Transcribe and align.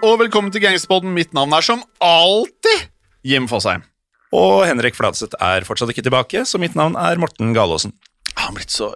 og 0.00 0.16
velkommen 0.22 0.52
til 0.54 0.62
Gangsterpodden. 0.64 1.12
Mitt 1.16 1.34
navn 1.36 1.52
er 1.56 1.64
som 1.64 1.82
alltid 2.04 2.86
Jim 3.26 3.46
Fosheim. 3.50 3.82
Og 4.36 4.62
Henrik 4.68 4.94
Fladseth 4.96 5.36
er 5.42 5.64
fortsatt 5.66 5.90
ikke 5.92 6.04
tilbake, 6.06 6.44
så 6.46 6.60
mitt 6.62 6.76
navn 6.78 6.94
er 6.98 7.18
Morten 7.20 7.50
Galaasen. 7.56 7.92
Han 8.36 8.52
har 8.52 8.56
blitt 8.60 8.72
så 8.72 8.92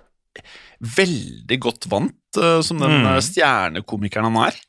veldig 0.94 1.58
godt 1.64 1.88
vant 1.90 2.38
uh, 2.38 2.60
som 2.64 2.78
den 2.80 3.00
Mm. 3.02 3.08
uh, 3.08 3.18
stjernekomikeren 3.24 4.28
han 4.30 4.38
er. 4.48 4.60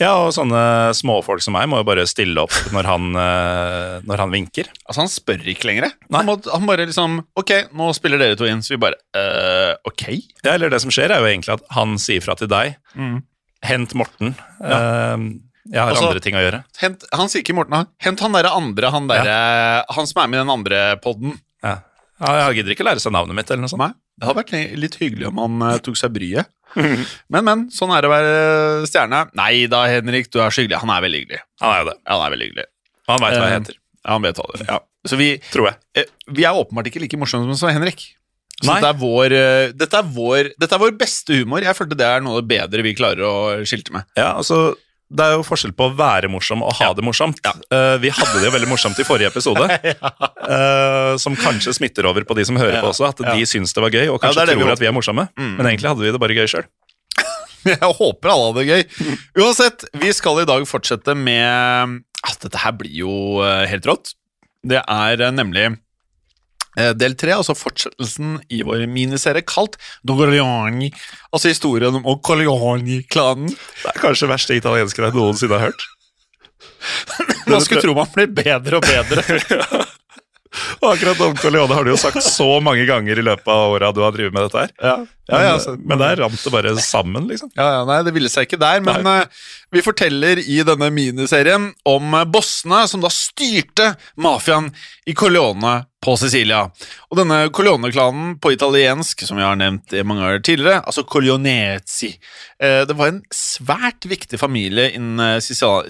Ja, 0.00 0.14
og 0.24 0.32
sånne 0.34 0.90
småfolk 0.98 1.42
som 1.44 1.54
meg 1.54 1.68
må 1.70 1.78
jo 1.78 1.86
bare 1.86 2.06
stille 2.10 2.40
opp 2.42 2.54
når 2.74 2.88
han, 2.88 3.10
uh, 3.14 4.00
når 4.08 4.22
han 4.24 4.32
vinker. 4.34 4.70
Altså 4.86 5.04
Han 5.04 5.12
spør 5.12 5.44
ikke 5.52 5.68
lenger. 5.68 5.92
Han, 6.10 6.26
må, 6.26 6.38
han 6.50 6.66
bare 6.66 6.86
liksom 6.88 7.20
Ok, 7.38 7.52
nå 7.76 7.90
spiller 7.94 8.18
dere 8.22 8.38
to 8.40 8.48
inn. 8.48 8.62
Så 8.64 8.74
vi 8.74 8.80
bare 8.82 8.98
uh, 9.14 9.76
Ok. 9.86 10.08
Ja, 10.42 10.54
eller 10.56 10.72
det 10.72 10.80
som 10.82 10.90
skjer, 10.94 11.12
er 11.12 11.22
jo 11.22 11.28
egentlig 11.30 11.54
at 11.58 11.66
han 11.76 11.94
sier 12.02 12.24
fra 12.24 12.34
til 12.40 12.50
deg. 12.50 12.78
Mm. 12.98 13.20
Hent 13.62 13.92
Morten. 13.94 14.32
Eh, 14.58 15.26
jeg 15.70 15.78
har 15.80 15.90
Altså- 15.92 16.08
andre 16.08 16.20
ting 16.20 16.34
å 16.34 16.42
gjøre. 16.42 16.64
Hent, 16.80 17.04
han 17.12 17.28
sier 17.28 17.42
ikke 17.44 17.54
Morten. 17.54 17.72
han- 17.74 17.88
Hent 18.00 18.20
han 18.20 18.32
derre 18.32 18.50
andre, 18.50 18.90
han 18.90 19.06
derre 19.08 19.84
Han 19.90 20.06
som 20.06 20.22
er 20.22 20.28
med 20.28 20.38
i 20.40 20.42
den 20.42 20.50
andre 20.50 20.96
podden. 21.02 21.38
Ja. 21.62 21.78
Ja, 22.20 22.48
jeg 22.50 22.62
gidder 22.62 22.74
ikke 22.76 22.84
lære 22.86 23.00
seg 23.02 23.12
navnet 23.12 23.34
mitt, 23.34 23.50
eller 23.50 23.62
noe 23.62 23.68
sånt. 23.70 23.80
Nei, 23.82 23.92
Det 24.18 24.26
hadde 24.28 24.42
vært 24.42 24.78
litt 24.78 24.96
hyggelig 25.00 25.26
om 25.28 25.38
han 25.38 25.62
uh, 25.74 25.78
tok 25.78 25.96
seg 25.96 26.12
bryet. 26.12 26.46
Men, 27.28 27.44
men. 27.44 27.64
Sånn 27.70 27.90
er 27.92 28.00
det 28.00 28.08
å 28.08 28.12
være 28.14 28.86
stjerne. 28.88 29.28
Nei 29.34 29.66
da, 29.66 29.84
Henrik, 29.90 30.30
du 30.32 30.38
er 30.40 30.48
så 30.54 30.62
hyggelig. 30.62 30.78
Han 30.80 30.90
er 30.90 31.02
veldig 31.04 31.20
hyggelig. 31.26 31.40
Han 31.60 31.70
er 31.74 31.78
jo 31.82 31.88
det. 31.90 31.96
Ja, 32.06 32.12
han 32.16 32.22
er 32.26 32.34
veldig 32.36 32.46
hyggelig. 32.48 32.64
Han 33.08 33.20
veit 33.20 33.34
hva 33.36 33.42
jeg 33.42 33.52
Eh, 33.52 33.58
heter, 33.60 33.74
Ja, 34.04 34.10
han 34.12 34.22
vet 34.22 34.36
hva 34.40 34.46
det. 34.56 34.66
Ja. 34.68 34.78
Så 35.06 35.16
vi, 35.18 35.28
tror 35.52 35.66
jeg. 35.68 35.76
eh, 35.94 36.04
vi 36.32 36.42
er 36.48 36.54
åpenbart 36.56 36.86
ikke 36.88 37.00
like 37.02 37.18
morsomme 37.20 37.56
som 37.58 37.68
Henrik. 37.74 38.14
Så 38.62 38.72
dette 38.72 38.88
er, 38.88 38.94
vår, 38.94 39.32
eh, 39.34 39.72
dette, 39.74 39.94
er 39.98 40.02
vår, 40.14 40.52
dette 40.58 40.72
er 40.72 40.78
vår 40.78 40.92
beste 40.96 41.34
humor. 41.42 41.60
Jeg 41.60 41.74
følte 41.76 41.96
det 41.98 42.06
er 42.06 42.20
noe 42.22 42.38
av 42.38 42.46
det 42.46 42.48
bedre 42.54 42.82
vi 42.86 42.94
klarer 42.94 43.20
å 43.26 43.34
skilte 43.66 43.92
med. 43.92 44.04
Ja, 44.16 44.32
altså 44.38 44.76
det 45.12 45.24
er 45.26 45.34
jo 45.36 45.42
forskjell 45.44 45.74
på 45.76 45.90
å 45.90 45.94
være 45.98 46.30
morsom 46.32 46.62
og 46.64 46.72
ha 46.78 46.88
Ja. 46.88 46.94
det 46.96 47.04
morsomt. 47.04 47.40
Ja. 47.44 47.52
Uh, 47.68 47.96
vi 48.00 48.08
hadde 48.14 48.38
det 48.40 48.46
jo 48.48 48.52
veldig 48.54 48.68
morsomt 48.70 48.98
i 48.98 49.04
forrige 49.04 49.28
episode, 49.32 49.66
uh, 50.52 51.14
som 51.20 51.36
kanskje 51.36 51.74
smitter 51.76 52.08
over 52.08 52.24
på 52.28 52.36
de 52.38 52.46
som 52.48 52.56
hører 52.60 52.80
på 52.80 52.90
også, 52.92 53.10
at 53.10 53.20
de 53.36 53.44
syns 53.48 53.74
det 53.76 53.84
var 53.84 53.92
gøy 53.92 54.08
og 54.12 54.20
kanskje 54.22 54.46
vi 54.48 54.54
tror 54.56 54.64
håper. 54.64 54.72
at 54.78 54.84
vi 54.84 54.88
er 54.90 54.96
morsomme. 54.96 55.26
Mm. 55.36 55.52
Men 55.58 55.68
egentlig 55.72 55.92
hadde 55.92 56.06
vi 56.06 56.14
det 56.14 56.22
bare 56.22 56.38
gøy 56.38 56.48
sjøl. 56.54 56.66
Jeg 57.72 57.92
håper 58.00 58.32
alle 58.32 58.48
hadde 58.48 58.64
det 58.64 58.68
gøy. 58.72 59.12
Uansett, 59.44 59.84
vi 60.00 60.10
skal 60.16 60.42
i 60.42 60.48
dag 60.48 60.64
fortsette 60.66 61.14
med 61.18 62.00
at 62.22 62.38
Dette 62.42 62.58
her 62.62 62.74
blir 62.78 62.94
jo 63.02 63.12
eh, 63.42 63.64
helt 63.70 63.86
rått. 63.86 64.12
Det 64.62 64.78
er 64.78 65.22
nemlig 65.34 65.72
del 66.96 67.16
tre, 67.20 67.34
altså 67.36 67.56
fortsettelsen 67.58 68.38
i 68.48 68.62
vår 68.66 68.86
miniserie 68.90 69.44
kalt 69.44 69.78
Dogoriani. 70.08 70.92
Altså 71.32 71.52
historien 71.52 71.98
om 72.00 72.20
Corleone-klanen. 72.24 73.52
Det 73.52 73.90
er 73.92 74.00
kanskje 74.00 74.26
det 74.26 74.32
verste 74.34 74.56
italienske 74.56 75.04
jeg 75.04 75.16
noensinne 75.16 75.58
har 75.58 75.70
hørt. 75.70 75.88
Man 77.50 77.60
skulle 77.64 77.82
tro 77.82 77.94
man 77.94 78.08
blir 78.14 78.30
bedre 78.32 78.78
og 78.78 78.86
bedre. 78.86 79.82
Og 80.82 80.90
akkurat 80.92 81.20
om 81.24 81.36
Corleone 81.40 81.74
har 81.74 81.84
du 81.84 81.92
jo 81.94 82.00
sagt 82.00 82.20
så 82.24 82.48
mange 82.60 82.84
ganger 82.88 83.18
i 83.18 83.24
løpet 83.24 83.48
av 83.48 83.72
åra 83.72 83.88
du 83.94 84.02
har 84.04 84.12
drevet 84.12 84.34
med 84.36 84.44
dette 84.46 84.64
her. 84.66 84.74
Ja, 84.84 84.96
ja, 85.30 85.42
ja, 85.44 85.58
så- 85.62 85.76
men 85.78 85.98
der 86.02 86.16
rant 86.22 86.42
det 86.44 86.52
bare 86.52 86.74
sammen, 86.82 87.28
liksom. 87.30 87.50
Ja, 87.56 87.68
ja, 87.78 87.84
nei, 87.88 88.00
det 88.02 88.14
ville 88.16 88.28
seg 88.32 88.48
ikke 88.48 88.58
der, 88.60 88.80
men 88.84 89.06
uh, 89.06 89.24
vi 89.72 89.82
forteller 89.84 90.40
i 90.42 90.62
denne 90.66 90.90
miniserien 90.92 91.70
om 91.88 92.14
eh, 92.18 92.24
bossene 92.28 92.82
som 92.90 93.00
da 93.00 93.08
styrte 93.12 93.92
mafiaen 94.20 94.72
i 95.08 95.14
Corleone 95.16 95.86
på 96.02 96.16
Sicilia. 96.18 96.64
Og 97.10 97.16
denne 97.20 97.44
Corleone-klanen 97.54 98.34
på 98.42 98.50
italiensk, 98.52 99.22
som 99.24 99.38
vi 99.38 99.44
har 99.46 99.56
nevnt 99.56 99.94
mange 100.04 100.26
år 100.26 100.42
tidligere, 100.44 100.82
altså 100.84 101.04
Corleonezi, 101.06 102.10
uh, 102.62 102.82
det 102.90 102.96
var 102.98 103.12
en 103.14 103.22
svært 103.32 104.04
viktig 104.10 104.38
familie 104.42 104.90
innen 104.96 105.22
eh, 105.38 105.40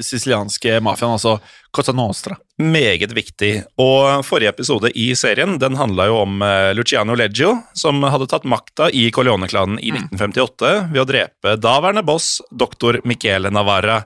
sicilianske 0.02 0.78
mafiaen, 0.84 1.16
altså 1.16 1.38
Cosa 1.72 1.92
Nostra. 1.96 2.36
Meget 2.60 3.14
viktig. 3.16 3.64
Og 3.80 4.20
forrige 4.28 4.52
episode 4.52 4.90
i 4.94 5.08
serien 5.16 5.56
den 5.58 5.78
handla 5.80 6.06
jo 6.10 6.18
om 6.22 6.42
eh, 6.44 6.70
Luciano 6.76 7.16
Leggio, 7.16 7.54
som 7.74 8.02
hadde 8.04 8.28
tatt 8.30 8.44
makta 8.44 8.90
i 8.92 9.06
Corleone-klanen 9.22 9.78
i 9.78 9.92
1958 9.94 10.70
ved 10.90 11.02
å 11.02 11.06
drepe 11.06 11.56
daværende 11.60 12.02
boss 12.06 12.40
doktor 12.50 12.98
Michele 13.06 13.52
Navarra. 13.54 14.02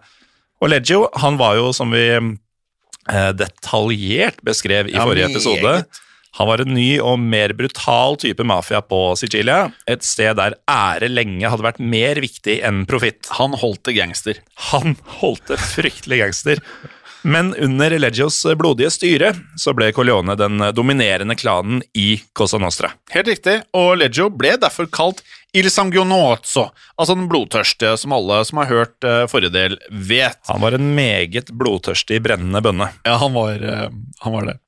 Og 0.60 0.72
Leggio 0.72 1.06
han 1.22 1.38
var 1.40 1.56
jo, 1.56 1.70
som 1.76 1.94
vi 1.94 2.04
eh, 2.12 3.30
detaljert 3.36 4.42
beskrev 4.44 4.92
i 4.92 4.98
forrige 4.98 5.32
episode, 5.32 5.78
Han 6.36 6.50
var 6.50 6.60
en 6.60 6.74
ny 6.76 6.98
og 7.00 7.16
mer 7.16 7.54
brutal 7.56 8.18
type 8.20 8.44
mafia 8.44 8.82
på 8.84 8.98
Sicilia, 9.16 9.70
et 9.88 10.04
sted 10.04 10.36
der 10.36 10.58
ære 10.68 11.08
lenge 11.08 11.48
hadde 11.48 11.64
vært 11.64 11.80
mer 11.80 12.20
viktig 12.20 12.58
enn 12.60 12.82
profitt. 12.84 13.30
Han 13.38 13.56
holdt 13.56 13.86
det 13.88 13.94
gangster. 13.96 14.42
Han 14.68 14.98
holdt 15.22 15.48
det 15.48 15.56
fryktelig 15.64 16.20
gangster. 16.20 16.60
Men 17.22 17.54
under 17.54 17.94
Elegios 17.96 18.38
blodige 18.58 18.90
styre 18.94 19.32
så 19.58 19.74
ble 19.76 19.92
Corleone 19.96 20.36
den 20.38 20.60
dominerende 20.76 21.36
klanen 21.38 21.80
i 21.96 22.20
Cosa 22.36 22.60
Nostra. 22.62 22.92
Helt 23.14 23.30
riktig, 23.30 23.60
og 23.76 23.96
Leggio 24.00 24.28
ble 24.30 24.54
derfor 24.60 24.90
kalt 24.92 25.24
Il 25.56 25.70
Sanguinozzo, 25.72 26.66
altså 27.00 27.14
den 27.16 27.28
blodtørste, 27.30 27.94
som 27.96 28.12
alle 28.12 28.42
som 28.44 28.60
har 28.60 28.68
hørt 28.68 29.06
uh, 29.06 29.24
forrige 29.30 29.54
del, 29.54 29.78
vet. 29.88 30.36
Han 30.50 30.60
var 30.60 30.76
en 30.76 30.90
meget 30.98 31.48
blodtørstig, 31.48 32.20
brennende 32.26 32.60
bønne. 32.60 32.90
Ja, 33.08 33.16
han 33.22 33.32
var, 33.32 33.62
uh, 33.64 33.86
han 34.24 34.36
var 34.36 34.50
det. 34.50 34.58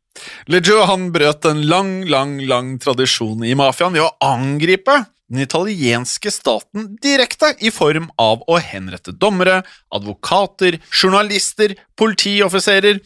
Leggio 0.51 0.81
han 0.89 1.11
brøt 1.15 1.45
en 1.47 1.61
lang, 1.69 1.93
lang, 2.09 2.39
lang 2.49 2.73
tradisjon 2.83 3.45
i 3.47 3.55
mafiaen 3.59 3.95
ved 3.95 4.07
å 4.07 4.15
angripe 4.25 4.97
den 5.29 5.45
italienske 5.45 6.31
staten 6.33 6.95
direkte 7.03 7.53
i 7.61 7.73
form 7.75 8.09
av 8.21 8.43
å 8.49 8.59
henrette 8.63 9.13
dommere, 9.13 9.61
advokater, 9.95 10.79
journalister, 10.89 11.75
politioffiserer. 12.01 13.01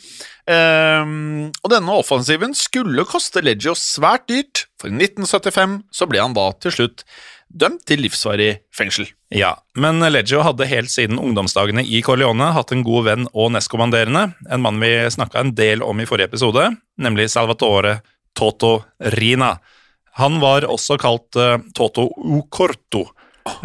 Um, 0.47 1.51
og 1.63 1.71
denne 1.71 1.99
offensiven 1.99 2.55
skulle 2.59 3.07
koste 3.07 3.43
Leggio 3.45 3.75
svært 3.79 4.29
dyrt, 4.31 4.67
for 4.81 4.91
i 4.91 4.97
1975 4.99 5.81
så 5.95 6.11
ble 6.11 6.23
han 6.23 6.35
da 6.39 6.49
til 6.63 6.75
slutt 6.79 7.07
dømt 7.53 7.85
til 7.89 8.01
livsvarig 8.05 8.53
fengsel. 8.75 9.11
Ja, 9.33 9.55
men 9.79 10.01
Leggio 10.13 10.43
hadde 10.45 10.69
helt 10.71 10.93
siden 10.93 11.21
ungdomsdagene 11.21 11.85
i 11.85 12.01
Corleone 12.05 12.53
hatt 12.57 12.73
en 12.73 12.85
god 12.87 13.07
venn 13.11 13.29
og 13.33 13.53
nestkommanderende, 13.55 14.31
en 14.49 14.65
mann 14.65 14.81
vi 14.83 14.95
snakka 15.13 15.43
en 15.43 15.55
del 15.59 15.85
om 15.85 16.01
i 16.01 16.09
forrige 16.09 16.33
episode, 16.33 16.71
nemlig 17.01 17.31
Salvatore 17.33 17.99
Toto 18.39 18.79
Rina. 19.19 19.57
Han 20.21 20.41
var 20.43 20.67
også 20.69 20.99
kalt 21.01 21.39
uh, 21.41 21.57
Toto 21.77 22.11
Ucorto, 22.17 23.07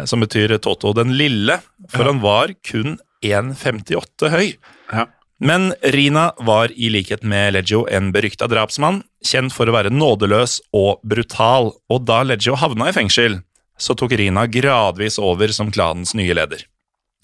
som 0.08 0.24
betyr 0.24 0.56
Toto 0.64 0.94
den 0.96 1.12
lille, 1.18 1.60
for 1.92 2.06
ja. 2.06 2.12
han 2.12 2.22
var 2.24 2.54
kun 2.66 2.96
1,58 3.24 4.32
høy. 4.32 4.46
Ja. 4.92 5.06
Men 5.38 5.70
Rina 5.94 6.32
var 6.42 6.72
i 6.74 6.88
likhet 6.90 7.22
med 7.22 7.52
Leggio 7.54 7.84
en 7.86 8.10
berykta 8.14 8.48
drapsmann, 8.50 9.04
kjent 9.22 9.54
for 9.54 9.70
å 9.70 9.74
være 9.76 9.92
nådeløs 9.94 10.58
og 10.74 11.04
brutal, 11.06 11.74
og 11.86 12.08
da 12.08 12.24
Leggio 12.26 12.56
havna 12.58 12.90
i 12.90 12.96
fengsel, 12.96 13.38
så 13.78 13.94
tok 13.94 14.16
Rina 14.18 14.48
gradvis 14.50 15.20
over 15.22 15.52
som 15.54 15.70
klanens 15.70 16.16
nye 16.18 16.34
leder. 16.34 16.64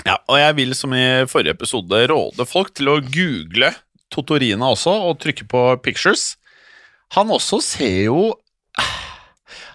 Ja, 0.05 0.19
og 0.29 0.39
jeg 0.39 0.57
vil 0.61 0.77
som 0.77 0.95
i 0.95 1.25
forrige 1.31 1.57
episode 1.57 2.05
råde 2.11 2.47
folk 2.47 2.75
til 2.77 2.93
å 2.93 3.01
google 3.03 3.73
Totorina 4.15 4.71
også, 4.71 4.93
og 5.09 5.19
trykke 5.25 5.49
på 5.51 5.63
pictures. 5.83 6.35
Han 7.17 7.33
også 7.35 7.59
ser 7.65 8.05
jo 8.07 8.35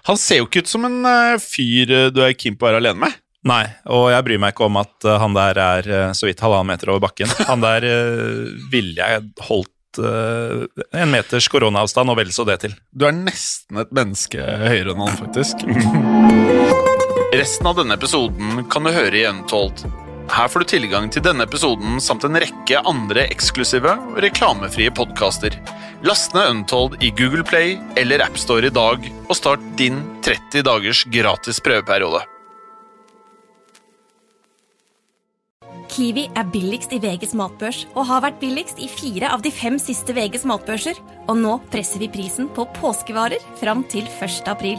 Han 0.08 0.20
ser 0.20 0.40
jo 0.40 0.48
ikke 0.48 0.64
ut 0.64 0.70
som 0.70 0.86
en 0.88 1.00
uh, 1.04 1.40
fyr 1.42 1.92
eh, 1.92 2.06
du 2.14 2.22
er 2.24 2.36
keen 2.38 2.56
på 2.56 2.66
å 2.66 2.70
være 2.70 2.80
alene 2.82 3.04
med. 3.06 3.18
Nei, 3.48 3.64
og 3.88 4.10
jeg 4.12 4.24
bryr 4.26 4.40
meg 4.42 4.54
ikke 4.54 4.66
om 4.68 4.78
at 4.80 5.06
uh, 5.08 5.16
han 5.22 5.36
der 5.36 5.60
er 5.64 5.90
uh, 5.90 6.14
så 6.16 6.28
vidt 6.28 6.42
halvannen 6.44 6.72
meter 6.72 6.92
over 6.92 7.04
bakken. 7.06 7.30
Han 7.50 7.64
der 7.64 7.86
ville 8.72 9.00
jeg 9.00 9.30
holdt 9.48 9.76
en 10.00 11.10
meters 11.10 11.48
koronaavstand, 11.50 12.12
og 12.12 12.20
vel 12.20 12.28
så 12.30 12.44
det 12.46 12.60
til. 12.62 12.76
Du 12.94 13.08
er 13.08 13.16
nesten 13.16 13.80
et 13.82 13.90
menneske 13.96 14.38
høyere 14.38 14.94
enn 14.94 15.02
han, 15.02 15.16
faktisk. 15.18 15.64
Resten 17.40 17.66
av 17.66 17.80
denne 17.80 17.98
episoden 17.98 18.68
kan 18.70 18.86
du 18.86 18.92
høre 18.94 19.18
i 19.18 19.26
Untold. 19.26 19.82
Her 20.30 20.46
får 20.48 20.62
du 20.62 20.68
tilgang 20.70 21.08
til 21.10 21.24
denne 21.26 21.42
episoden 21.42 21.98
samt 22.02 22.22
en 22.26 22.38
rekke 22.38 22.78
andre 22.86 23.24
eksklusive 23.32 23.96
og 24.12 24.18
reklamefrie 24.22 24.92
podkaster. 24.94 25.56
Last 26.06 26.36
ned 26.36 26.52
Untold 26.52 27.00
i 27.02 27.10
Google 27.18 27.42
Play 27.44 27.74
eller 27.98 28.22
AppStore 28.22 28.70
i 28.70 28.74
dag, 28.74 29.08
og 29.26 29.34
start 29.36 29.64
din 29.80 29.98
30 30.22 30.62
dagers 30.68 31.02
gratis 31.10 31.58
prøveperiode. 31.64 32.22
Kiwi 35.90 36.28
er 36.38 36.46
billigst 36.46 36.94
i 36.94 37.00
VGs 37.02 37.34
matbørs 37.34 37.82
og 37.96 38.06
har 38.06 38.22
vært 38.22 38.38
billigst 38.38 38.78
i 38.78 38.86
fire 38.86 39.32
av 39.34 39.42
de 39.42 39.50
fem 39.50 39.80
siste 39.82 40.14
VGs 40.14 40.46
matbørser. 40.46 41.02
Og 41.26 41.42
nå 41.42 41.58
presser 41.74 42.00
vi 42.04 42.12
prisen 42.12 42.46
på 42.54 42.68
påskevarer 42.78 43.42
fram 43.58 43.82
til 43.90 44.06
1. 44.06 44.46
april. 44.54 44.78